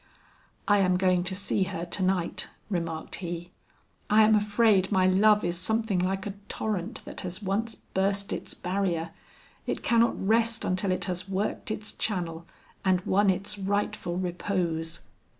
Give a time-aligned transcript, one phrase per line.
[0.67, 3.51] "I am going to see her to night," remarked he.
[4.09, 8.55] "I am afraid my love is something like a torrent that has once burst its
[8.55, 9.11] barrier;
[9.67, 12.47] it cannot rest until it has worked its channel
[12.83, 15.01] and won its rightful repose."